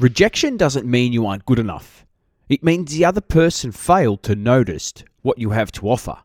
Rejection 0.00 0.56
doesn't 0.56 0.86
mean 0.86 1.12
you 1.12 1.26
aren't 1.26 1.44
good 1.44 1.58
enough. 1.58 2.06
It 2.48 2.64
means 2.64 2.90
the 2.90 3.04
other 3.04 3.20
person 3.20 3.70
failed 3.70 4.22
to 4.22 4.34
notice 4.34 4.94
what 5.20 5.38
you 5.38 5.50
have 5.50 5.70
to 5.72 5.90
offer. 5.90 6.16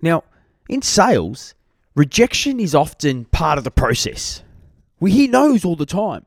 Now, 0.00 0.24
in 0.66 0.80
sales, 0.80 1.54
rejection 1.94 2.58
is 2.58 2.74
often 2.74 3.26
part 3.26 3.58
of 3.58 3.64
the 3.64 3.70
process. 3.70 4.42
We 5.00 5.10
hear 5.10 5.28
no's 5.28 5.66
all 5.66 5.76
the 5.76 5.84
time. 5.84 6.24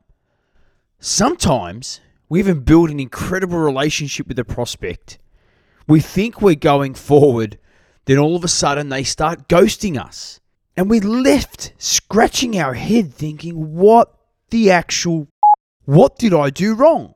Sometimes 1.00 2.00
we 2.28 2.38
even 2.38 2.60
build 2.60 2.90
an 2.90 3.00
incredible 3.00 3.58
relationship 3.58 4.28
with 4.28 4.38
a 4.38 4.44
prospect. 4.44 5.18
We 5.88 5.98
think 5.98 6.40
we're 6.40 6.54
going 6.54 6.94
forward, 6.94 7.58
then 8.04 8.18
all 8.18 8.36
of 8.36 8.44
a 8.44 8.48
sudden 8.48 8.88
they 8.88 9.02
start 9.02 9.48
ghosting 9.48 10.00
us. 10.00 10.38
And 10.76 10.88
we're 10.88 11.00
left 11.00 11.72
scratching 11.76 12.56
our 12.56 12.74
head 12.74 13.12
thinking, 13.12 13.74
what 13.74 14.14
the 14.50 14.70
actual 14.70 15.26
what 15.84 16.18
did 16.18 16.32
I 16.32 16.50
do 16.50 16.74
wrong? 16.74 17.14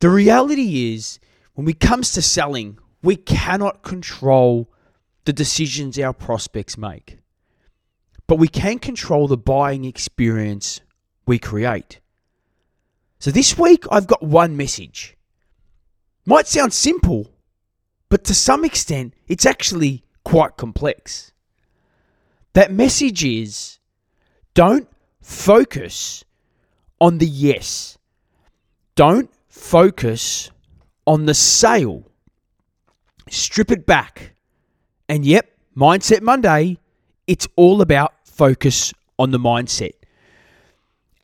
The 0.00 0.10
reality 0.10 0.94
is, 0.94 1.18
when 1.54 1.68
it 1.68 1.80
comes 1.80 2.12
to 2.12 2.22
selling, 2.22 2.78
we 3.02 3.16
cannot 3.16 3.82
control 3.82 4.70
the 5.24 5.32
decisions 5.32 5.98
our 5.98 6.12
prospects 6.12 6.78
make. 6.78 7.18
But 8.26 8.38
we 8.38 8.48
can 8.48 8.78
control 8.78 9.28
the 9.28 9.36
buying 9.36 9.84
experience 9.84 10.80
we 11.26 11.38
create. 11.38 12.00
So 13.18 13.30
this 13.30 13.58
week, 13.58 13.84
I've 13.90 14.06
got 14.06 14.22
one 14.22 14.56
message. 14.56 15.16
Might 16.24 16.46
sound 16.46 16.72
simple, 16.72 17.30
but 18.08 18.24
to 18.24 18.34
some 18.34 18.64
extent, 18.64 19.14
it's 19.28 19.44
actually 19.44 20.04
quite 20.24 20.56
complex. 20.56 21.32
That 22.54 22.72
message 22.72 23.24
is 23.24 23.78
don't 24.54 24.88
focus 25.20 26.24
on 27.00 27.18
the 27.18 27.26
yes. 27.26 27.98
Don't 28.94 29.30
focus 29.48 30.50
on 31.06 31.26
the 31.26 31.34
sale. 31.34 32.04
Strip 33.28 33.70
it 33.70 33.86
back. 33.86 34.34
And 35.08 35.24
yep, 35.24 35.50
Mindset 35.76 36.20
Monday, 36.20 36.78
it's 37.26 37.48
all 37.56 37.80
about 37.80 38.12
focus 38.24 38.92
on 39.18 39.30
the 39.30 39.38
mindset. 39.38 39.92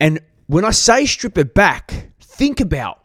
And 0.01 0.21
when 0.47 0.65
I 0.65 0.71
say 0.71 1.07
strip 1.07 1.37
it 1.39 1.55
back, 1.55 2.11
think 2.21 2.61
about 2.61 3.03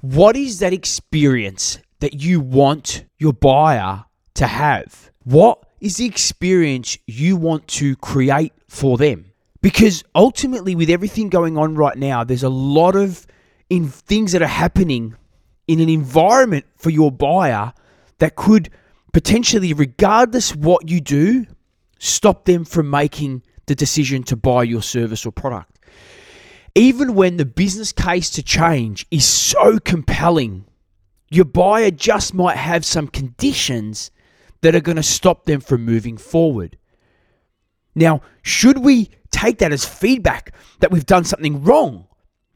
what 0.00 0.36
is 0.36 0.58
that 0.58 0.72
experience 0.72 1.78
that 2.00 2.20
you 2.20 2.40
want 2.40 3.04
your 3.18 3.32
buyer 3.32 4.04
to 4.34 4.46
have? 4.46 5.10
What 5.24 5.64
is 5.80 5.96
the 5.96 6.06
experience 6.06 6.98
you 7.06 7.36
want 7.36 7.68
to 7.68 7.96
create 7.96 8.52
for 8.68 8.98
them? 8.98 9.31
Because 9.62 10.02
ultimately, 10.14 10.74
with 10.74 10.90
everything 10.90 11.28
going 11.28 11.56
on 11.56 11.76
right 11.76 11.96
now, 11.96 12.24
there's 12.24 12.42
a 12.42 12.48
lot 12.48 12.96
of 12.96 13.26
in 13.70 13.88
things 13.88 14.32
that 14.32 14.42
are 14.42 14.46
happening 14.46 15.16
in 15.66 15.80
an 15.80 15.88
environment 15.88 16.66
for 16.76 16.90
your 16.90 17.10
buyer 17.10 17.72
that 18.18 18.34
could 18.34 18.68
potentially, 19.12 19.72
regardless 19.72 20.54
what 20.54 20.90
you 20.90 21.00
do, 21.00 21.46
stop 21.98 22.44
them 22.44 22.64
from 22.64 22.90
making 22.90 23.42
the 23.66 23.74
decision 23.74 24.24
to 24.24 24.36
buy 24.36 24.64
your 24.64 24.82
service 24.82 25.24
or 25.24 25.32
product. 25.32 25.78
Even 26.74 27.14
when 27.14 27.36
the 27.36 27.44
business 27.44 27.92
case 27.92 28.30
to 28.30 28.42
change 28.42 29.06
is 29.10 29.24
so 29.24 29.78
compelling, 29.78 30.64
your 31.30 31.44
buyer 31.44 31.90
just 31.90 32.34
might 32.34 32.56
have 32.56 32.84
some 32.84 33.06
conditions 33.06 34.10
that 34.62 34.74
are 34.74 34.80
going 34.80 34.96
to 34.96 35.02
stop 35.02 35.44
them 35.44 35.60
from 35.60 35.84
moving 35.84 36.16
forward. 36.16 36.76
Now, 37.94 38.22
should 38.42 38.78
we 38.78 39.10
take 39.30 39.58
that 39.58 39.72
as 39.72 39.84
feedback 39.84 40.54
that 40.80 40.90
we've 40.90 41.06
done 41.06 41.24
something 41.24 41.62
wrong 41.62 42.06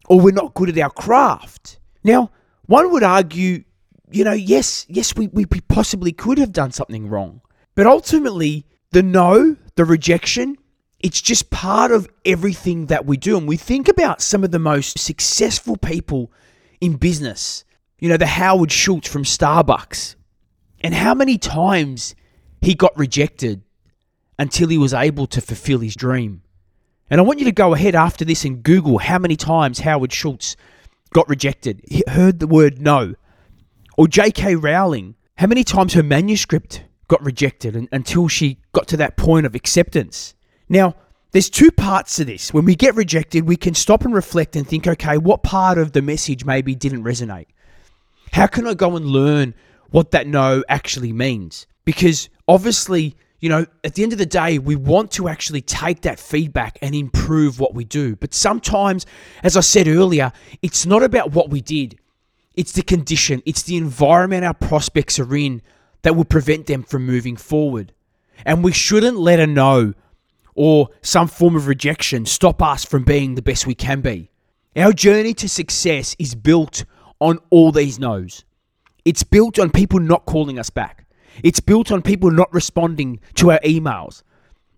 or 0.08 0.20
we're 0.20 0.32
not 0.32 0.54
good 0.54 0.68
at 0.68 0.78
our 0.78 0.90
craft? 0.90 1.78
Now, 2.04 2.30
one 2.66 2.90
would 2.92 3.02
argue, 3.02 3.64
you 4.10 4.24
know, 4.24 4.32
yes, 4.32 4.86
yes, 4.88 5.14
we, 5.14 5.28
we 5.28 5.44
possibly 5.44 6.12
could 6.12 6.38
have 6.38 6.52
done 6.52 6.72
something 6.72 7.08
wrong. 7.08 7.40
But 7.74 7.86
ultimately, 7.86 8.66
the 8.92 9.02
no, 9.02 9.56
the 9.74 9.84
rejection, 9.84 10.56
it's 11.00 11.20
just 11.20 11.50
part 11.50 11.92
of 11.92 12.08
everything 12.24 12.86
that 12.86 13.04
we 13.04 13.16
do. 13.16 13.36
And 13.36 13.46
we 13.46 13.56
think 13.56 13.88
about 13.88 14.22
some 14.22 14.42
of 14.42 14.50
the 14.50 14.58
most 14.58 14.98
successful 14.98 15.76
people 15.76 16.32
in 16.80 16.96
business. 16.96 17.64
You 17.98 18.08
know, 18.08 18.16
the 18.16 18.26
Howard 18.26 18.72
Schultz 18.72 19.08
from 19.08 19.24
Starbucks. 19.24 20.16
And 20.80 20.94
how 20.94 21.14
many 21.14 21.38
times 21.38 22.14
he 22.60 22.74
got 22.74 22.96
rejected 22.96 23.62
until 24.38 24.68
he 24.68 24.78
was 24.78 24.94
able 24.94 25.26
to 25.26 25.40
fulfill 25.40 25.80
his 25.80 25.94
dream. 25.94 26.42
And 27.08 27.20
I 27.20 27.24
want 27.24 27.38
you 27.38 27.44
to 27.44 27.52
go 27.52 27.74
ahead 27.74 27.94
after 27.94 28.24
this 28.24 28.44
and 28.44 28.62
Google 28.62 28.98
how 28.98 29.18
many 29.18 29.36
times 29.36 29.80
Howard 29.80 30.12
Schultz 30.12 30.56
got 31.12 31.28
rejected, 31.28 31.80
he 31.88 32.02
heard 32.08 32.40
the 32.40 32.46
word 32.46 32.80
no. 32.80 33.14
Or 33.96 34.08
J.K. 34.08 34.56
Rowling, 34.56 35.14
how 35.36 35.46
many 35.46 35.64
times 35.64 35.94
her 35.94 36.02
manuscript 36.02 36.82
got 37.08 37.24
rejected 37.24 37.88
until 37.92 38.28
she 38.28 38.58
got 38.72 38.88
to 38.88 38.96
that 38.96 39.16
point 39.16 39.46
of 39.46 39.54
acceptance. 39.54 40.34
Now, 40.68 40.96
there's 41.32 41.50
two 41.50 41.70
parts 41.70 42.16
to 42.16 42.24
this. 42.24 42.52
When 42.52 42.64
we 42.64 42.74
get 42.74 42.94
rejected, 42.94 43.46
we 43.46 43.56
can 43.56 43.74
stop 43.74 44.04
and 44.04 44.14
reflect 44.14 44.56
and 44.56 44.66
think, 44.66 44.86
okay, 44.86 45.18
what 45.18 45.42
part 45.42 45.78
of 45.78 45.92
the 45.92 46.02
message 46.02 46.44
maybe 46.44 46.74
didn't 46.74 47.04
resonate? 47.04 47.46
How 48.32 48.46
can 48.46 48.66
I 48.66 48.74
go 48.74 48.96
and 48.96 49.06
learn 49.06 49.54
what 49.90 50.10
that 50.10 50.26
no 50.26 50.64
actually 50.68 51.12
means? 51.12 51.66
Because 51.84 52.28
obviously, 52.48 53.16
you 53.40 53.48
know, 53.48 53.66
at 53.84 53.94
the 53.94 54.02
end 54.02 54.12
of 54.12 54.18
the 54.18 54.26
day, 54.26 54.58
we 54.58 54.76
want 54.76 55.10
to 55.12 55.28
actually 55.28 55.60
take 55.60 56.02
that 56.02 56.18
feedback 56.18 56.78
and 56.80 56.94
improve 56.94 57.60
what 57.60 57.74
we 57.74 57.84
do. 57.84 58.16
But 58.16 58.32
sometimes, 58.32 59.04
as 59.42 59.56
I 59.56 59.60
said 59.60 59.88
earlier, 59.88 60.32
it's 60.62 60.86
not 60.86 61.02
about 61.02 61.32
what 61.32 61.50
we 61.50 61.60
did, 61.60 61.98
it's 62.54 62.72
the 62.72 62.82
condition, 62.82 63.42
it's 63.44 63.62
the 63.62 63.76
environment 63.76 64.44
our 64.44 64.54
prospects 64.54 65.18
are 65.18 65.36
in 65.36 65.60
that 66.02 66.16
will 66.16 66.24
prevent 66.24 66.66
them 66.66 66.82
from 66.82 67.04
moving 67.04 67.36
forward. 67.36 67.92
And 68.44 68.64
we 68.64 68.72
shouldn't 68.72 69.18
let 69.18 69.40
a 69.40 69.46
no 69.46 69.92
or 70.54 70.88
some 71.02 71.28
form 71.28 71.56
of 71.56 71.66
rejection 71.66 72.24
stop 72.24 72.62
us 72.62 72.84
from 72.84 73.04
being 73.04 73.34
the 73.34 73.42
best 73.42 73.66
we 73.66 73.74
can 73.74 74.00
be. 74.00 74.30
Our 74.74 74.92
journey 74.92 75.34
to 75.34 75.48
success 75.48 76.16
is 76.18 76.34
built 76.34 76.84
on 77.20 77.38
all 77.50 77.72
these 77.72 77.98
no's. 77.98 78.44
It's 79.04 79.22
built 79.22 79.58
on 79.58 79.70
people 79.70 80.00
not 80.00 80.26
calling 80.26 80.58
us 80.58 80.70
back. 80.70 81.05
It's 81.42 81.60
built 81.60 81.90
on 81.92 82.02
people 82.02 82.30
not 82.30 82.52
responding 82.52 83.20
to 83.34 83.52
our 83.52 83.60
emails. 83.60 84.22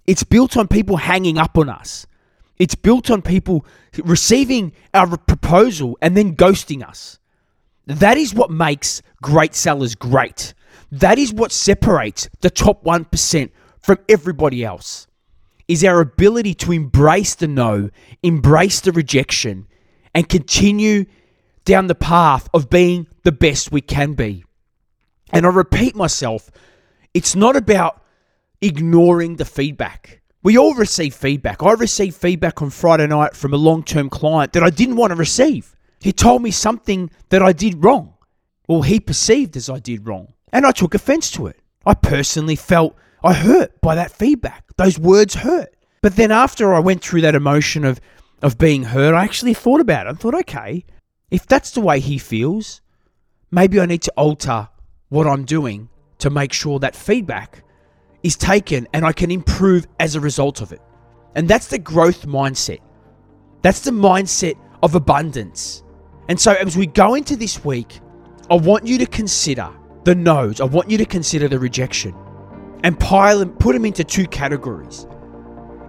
It's 0.06 0.24
built 0.24 0.56
on 0.56 0.68
people 0.68 0.96
hanging 0.96 1.38
up 1.38 1.58
on 1.58 1.68
us. 1.68 2.06
It's 2.58 2.74
built 2.74 3.10
on 3.10 3.22
people 3.22 3.64
receiving 4.02 4.72
our 4.92 5.16
proposal 5.16 5.96
and 6.02 6.16
then 6.16 6.34
ghosting 6.34 6.86
us. 6.86 7.18
That 7.86 8.16
is 8.16 8.34
what 8.34 8.50
makes 8.50 9.02
great 9.22 9.54
sellers 9.54 9.94
great. 9.94 10.54
That 10.90 11.18
is 11.18 11.32
what 11.32 11.52
separates 11.52 12.28
the 12.40 12.50
top 12.50 12.84
1% 12.84 13.50
from 13.80 13.98
everybody 14.08 14.64
else. 14.64 15.06
Is 15.68 15.84
our 15.84 16.00
ability 16.00 16.54
to 16.54 16.72
embrace 16.72 17.34
the 17.34 17.46
no, 17.46 17.90
embrace 18.22 18.80
the 18.80 18.92
rejection, 18.92 19.66
and 20.14 20.28
continue 20.28 21.04
down 21.64 21.86
the 21.86 21.94
path 21.94 22.48
of 22.54 22.70
being 22.70 23.06
the 23.24 23.32
best 23.32 23.70
we 23.70 23.82
can 23.82 24.14
be. 24.14 24.44
And 25.32 25.46
I 25.46 25.50
repeat 25.50 25.94
myself, 25.94 26.50
it's 27.14 27.34
not 27.34 27.56
about 27.56 28.02
ignoring 28.60 29.36
the 29.36 29.44
feedback. 29.44 30.22
We 30.42 30.56
all 30.56 30.74
receive 30.74 31.14
feedback. 31.14 31.62
I 31.62 31.72
received 31.72 32.16
feedback 32.16 32.62
on 32.62 32.70
Friday 32.70 33.06
night 33.06 33.34
from 33.34 33.52
a 33.52 33.56
long 33.56 33.82
term 33.82 34.08
client 34.08 34.52
that 34.52 34.62
I 34.62 34.70
didn't 34.70 34.96
want 34.96 35.10
to 35.10 35.16
receive. 35.16 35.74
He 36.00 36.12
told 36.12 36.42
me 36.42 36.50
something 36.50 37.10
that 37.30 37.42
I 37.42 37.52
did 37.52 37.84
wrong. 37.84 38.14
Well, 38.68 38.82
he 38.82 39.00
perceived 39.00 39.56
as 39.56 39.68
I 39.68 39.78
did 39.78 40.06
wrong. 40.06 40.32
And 40.52 40.64
I 40.64 40.70
took 40.70 40.94
offense 40.94 41.30
to 41.32 41.46
it. 41.48 41.60
I 41.84 41.94
personally 41.94 42.56
felt 42.56 42.96
I 43.22 43.34
hurt 43.34 43.80
by 43.80 43.94
that 43.96 44.12
feedback. 44.12 44.64
Those 44.76 44.98
words 44.98 45.34
hurt. 45.34 45.74
But 46.02 46.16
then 46.16 46.30
after 46.30 46.72
I 46.72 46.78
went 46.78 47.02
through 47.02 47.22
that 47.22 47.34
emotion 47.34 47.84
of, 47.84 48.00
of 48.42 48.58
being 48.58 48.84
hurt, 48.84 49.14
I 49.14 49.24
actually 49.24 49.54
thought 49.54 49.80
about 49.80 50.06
it. 50.06 50.10
I 50.10 50.12
thought, 50.14 50.34
okay, 50.34 50.84
if 51.30 51.46
that's 51.46 51.72
the 51.72 51.80
way 51.80 51.98
he 51.98 52.18
feels, 52.18 52.80
maybe 53.50 53.80
I 53.80 53.86
need 53.86 54.02
to 54.02 54.12
alter 54.16 54.68
what 55.08 55.26
I'm 55.26 55.44
doing 55.44 55.88
to 56.18 56.30
make 56.30 56.52
sure 56.52 56.78
that 56.80 56.94
feedback 56.96 57.64
is 58.22 58.36
taken 58.36 58.86
and 58.92 59.04
I 59.04 59.12
can 59.12 59.30
improve 59.30 59.86
as 60.00 60.14
a 60.14 60.20
result 60.20 60.60
of 60.60 60.72
it. 60.72 60.80
And 61.34 61.48
that's 61.48 61.68
the 61.68 61.78
growth 61.78 62.26
mindset. 62.26 62.80
That's 63.62 63.80
the 63.80 63.90
mindset 63.90 64.56
of 64.82 64.94
abundance. 64.94 65.82
And 66.28 66.38
so 66.38 66.52
as 66.52 66.76
we 66.76 66.86
go 66.86 67.14
into 67.14 67.36
this 67.36 67.64
week, 67.64 68.00
I 68.50 68.54
want 68.54 68.86
you 68.86 68.98
to 68.98 69.06
consider 69.06 69.70
the 70.04 70.14
no's. 70.14 70.60
I 70.60 70.64
want 70.64 70.90
you 70.90 70.98
to 70.98 71.04
consider 71.04 71.48
the 71.48 71.58
rejection 71.58 72.14
and 72.84 72.98
pile 72.98 73.40
and 73.40 73.58
put 73.58 73.72
them 73.72 73.84
into 73.84 74.04
two 74.04 74.26
categories. 74.26 75.06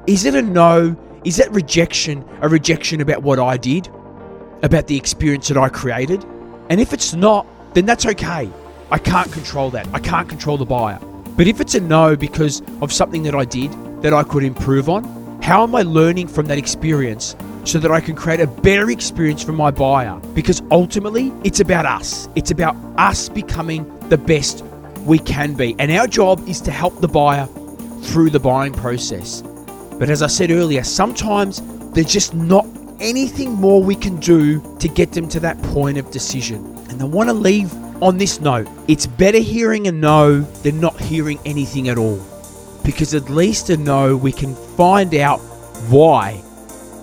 Is 0.08 0.26
it 0.26 0.36
a 0.36 0.42
no? 0.42 0.96
Is 1.26 1.38
that 1.38 1.52
rejection 1.52 2.24
a 2.42 2.50
rejection 2.50 3.02
about 3.02 3.24
what 3.24 3.40
I 3.40 3.58
did? 3.58 3.90
About 4.64 4.88
the 4.88 4.98
experience 4.98 5.48
that 5.50 5.58
I 5.58 5.70
created? 5.70 6.24
And 6.70 6.80
if 6.80 6.94
it's 6.94 7.14
not, 7.14 7.46
then 7.74 7.86
that's 7.86 8.06
okay. 8.06 8.50
I 8.92 8.98
can't 8.98 9.32
control 9.32 9.70
that. 9.72 9.88
I 9.94 10.00
can't 10.00 10.28
control 10.28 10.58
the 10.58 10.66
buyer. 10.66 11.00
But 11.38 11.48
if 11.48 11.62
it's 11.62 11.76
a 11.76 11.80
no 11.80 12.16
because 12.16 12.62
of 12.82 12.92
something 12.92 13.24
that 13.24 13.36
I 13.36 13.46
did 13.46 13.72
that 14.02 14.14
I 14.14 14.24
could 14.24 14.44
improve 14.44 14.90
on, 14.90 15.04
how 15.42 15.64
am 15.64 15.76
I 15.76 15.84
learning 15.84 16.28
from 16.28 16.48
that 16.48 16.58
experience 16.58 17.36
so 17.66 17.80
that 17.80 17.92
I 17.92 18.02
can 18.02 18.16
create 18.16 18.40
a 18.40 18.48
better 18.48 18.90
experience 18.90 19.44
for 19.44 19.52
my 19.52 19.72
buyer? 19.72 20.20
Because 20.34 20.62
ultimately, 20.72 21.32
it's 21.44 21.60
about 21.60 21.86
us. 21.86 22.28
It's 22.36 22.52
about 22.52 22.76
us 22.98 23.30
becoming 23.30 23.86
the 24.10 24.18
best 24.18 24.66
we 25.06 25.20
can 25.20 25.54
be. 25.54 25.76
And 25.80 25.92
our 25.92 26.08
job 26.08 26.48
is 26.48 26.60
to 26.62 26.72
help 26.72 27.00
the 27.00 27.08
buyer 27.08 27.48
through 28.02 28.32
the 28.32 28.40
buying 28.40 28.74
process. 28.74 29.44
But 30.00 30.10
as 30.10 30.22
I 30.24 30.28
said 30.28 30.50
earlier, 30.50 30.84
sometimes 30.84 31.62
there's 31.92 32.12
just 32.12 32.34
not 32.34 32.66
anything 33.00 33.54
more 33.54 33.84
we 33.84 33.96
can 33.96 34.18
do 34.18 34.62
to 34.80 34.88
get 34.88 35.12
them 35.12 35.28
to 35.30 35.40
that 35.42 35.62
point 35.62 35.98
of 35.98 36.10
decision. 36.12 36.66
And 36.90 37.02
I 37.02 37.06
want 37.06 37.30
to 37.30 37.34
leave 37.34 37.72
on 38.02 38.18
this 38.18 38.40
note 38.40 38.68
it's 38.88 39.06
better 39.06 39.40
hearing 39.40 39.88
a 39.88 39.92
no 39.92 40.42
than 40.42 40.80
not 40.80 41.00
hearing 41.00 41.40
anything 41.46 41.90
at 41.90 41.98
all. 41.98 42.20
Because 42.84 43.14
at 43.14 43.30
least 43.30 43.70
a 43.70 43.78
no, 43.78 44.16
we 44.16 44.32
can 44.32 44.56
find 44.56 45.14
out 45.16 45.40
why 45.90 46.42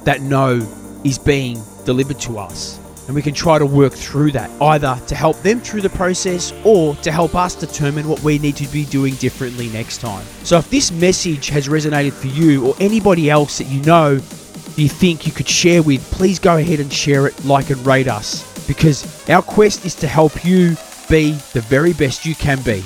that 0.04 0.20
no 0.22 0.60
is 1.04 1.18
being 1.18 1.62
delivered 1.84 2.18
to 2.20 2.38
us. 2.38 2.80
And 3.06 3.14
we 3.14 3.22
can 3.22 3.34
try 3.34 3.58
to 3.58 3.66
work 3.66 3.92
through 3.92 4.32
that, 4.32 4.50
either 4.60 5.00
to 5.06 5.14
help 5.14 5.40
them 5.42 5.60
through 5.60 5.82
the 5.82 5.90
process 5.90 6.52
or 6.64 6.96
to 6.96 7.12
help 7.12 7.36
us 7.36 7.54
determine 7.54 8.08
what 8.08 8.20
we 8.22 8.38
need 8.40 8.56
to 8.56 8.66
be 8.72 8.84
doing 8.84 9.14
differently 9.14 9.68
next 9.68 9.98
time. 9.98 10.24
So, 10.42 10.58
if 10.58 10.68
this 10.70 10.90
message 10.90 11.48
has 11.50 11.68
resonated 11.68 12.14
for 12.14 12.26
you 12.26 12.66
or 12.66 12.74
anybody 12.80 13.30
else 13.30 13.58
that 13.58 13.68
you 13.68 13.80
know 13.82 14.14
you 14.76 14.88
think 14.88 15.24
you 15.24 15.32
could 15.32 15.48
share 15.48 15.84
with, 15.84 16.02
please 16.10 16.40
go 16.40 16.56
ahead 16.56 16.80
and 16.80 16.92
share 16.92 17.28
it, 17.28 17.44
like 17.44 17.70
and 17.70 17.86
rate 17.86 18.08
us, 18.08 18.55
because 18.66 19.28
our 19.28 19.42
quest 19.42 19.84
is 19.84 19.94
to 19.96 20.06
help 20.06 20.44
you 20.44 20.76
be 21.08 21.32
the 21.52 21.60
very 21.60 21.92
best 21.92 22.26
you 22.26 22.34
can 22.34 22.60
be. 22.62 22.84